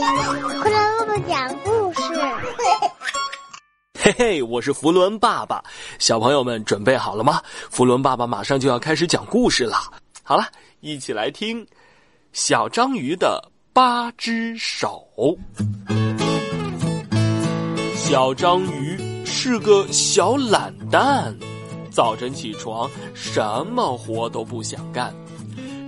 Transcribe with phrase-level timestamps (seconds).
[0.00, 2.00] 快乐爸爸讲故事。
[3.98, 5.62] 嘿嘿，我是福伦爸爸，
[5.98, 7.42] 小朋友们准备好了吗？
[7.68, 9.76] 福伦爸爸马上就要开始讲故事了。
[10.22, 10.44] 好了，
[10.80, 11.62] 一起来听
[12.32, 15.06] 《小章鱼的八只手》。
[17.94, 21.36] 小章鱼是个小懒蛋，
[21.92, 25.14] 早晨起床什么活都不想干。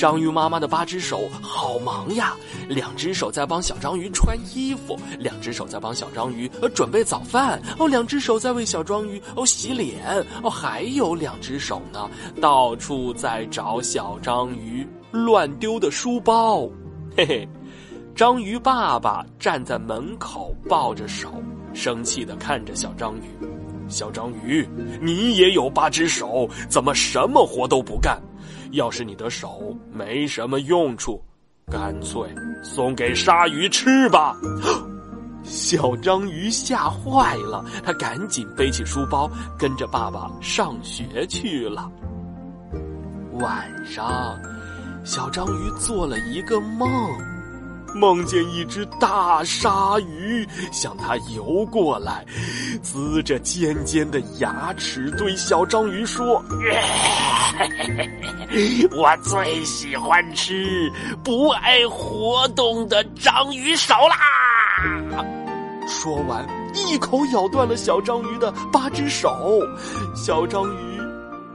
[0.00, 2.34] 章鱼妈妈的八只手好忙呀，
[2.70, 10.02] 两只手在帮小章鱼穿衣服，两只手在帮小章鱼呃准备早饭，哦，两只手在为小章鱼哦洗脸，
[10.42, 12.08] 哦，还有两只手呢，
[12.40, 16.62] 到处在找小章鱼乱丢的书包，
[17.14, 17.48] 嘿嘿，
[18.14, 21.30] 章鱼爸爸站在门口抱着手，
[21.74, 23.46] 生气的看着小章鱼，
[23.90, 24.66] 小章鱼，
[25.02, 28.22] 你也有八只手，怎么什么活都不干？
[28.70, 31.20] 要是你的手没什么用处，
[31.70, 32.22] 干脆
[32.62, 34.36] 送给鲨鱼吃吧。
[35.42, 41.90] 小章鱼吓坏了，他赶紧背起书包，跟着爸爸上学去了。
[43.40, 44.38] 晚上，
[45.02, 46.88] 小章鱼做了一个梦。
[47.94, 52.24] 梦见一只大鲨鱼向他游过来，
[52.82, 56.42] 呲着尖尖的牙齿对小章鱼说
[58.92, 60.90] ：“我最喜欢吃
[61.24, 64.16] 不爱活动的章鱼手啦！”
[65.86, 69.60] 说完，一口咬断了小章鱼的八只手，
[70.14, 71.00] 小章鱼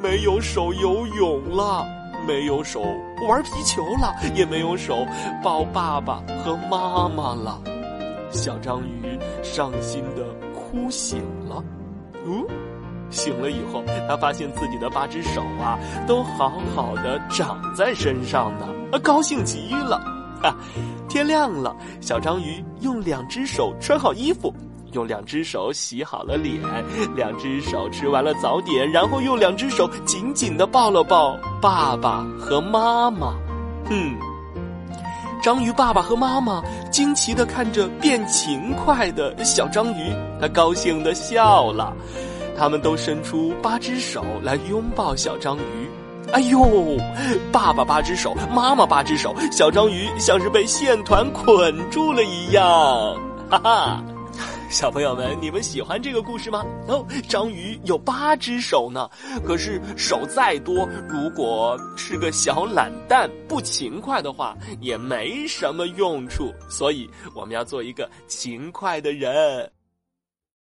[0.00, 1.84] 没有手游泳了。
[2.30, 2.80] 没有手
[3.28, 5.04] 玩皮球了，也没有手
[5.42, 7.60] 抱爸爸和妈妈了。
[8.30, 11.60] 小章鱼伤心的哭醒了。
[12.24, 12.46] 嗯，
[13.10, 18.68] 醒了以后，他发现自己的八只手啊，都好好的长在身上呢，
[19.00, 20.00] 高兴极了。
[20.40, 20.54] 哈，
[21.08, 24.54] 天亮了，小章鱼用两只手穿好衣服。
[24.92, 26.60] 用两只手洗好了脸，
[27.14, 33.34] 两只手吃完了早点，然后用两只手紧紧的抱了抱爸爸和妈妈。
[33.88, 34.16] 嗯，
[35.42, 41.94] 章鱼爸爸和妈妈惊奇的看着变勤快的小章鱼，他高兴的笑了。
[42.58, 45.90] 他们都伸出八只手来拥抱小章鱼。
[46.32, 46.60] 哎呦，
[47.50, 52.62] 爸爸八只手，妈妈八只手，小章鱼像是被线团捆住了一样。
[53.48, 54.02] 哈哈。
[54.70, 56.64] 小朋友们，你们喜欢这个故事吗？
[56.86, 59.10] 哦，章鱼有八只手呢，
[59.44, 66.54] 可是手再多，如果是个小懒蛋、不勤快的话，也没什么用处。
[66.68, 69.68] 所以我们要做一个勤快的人。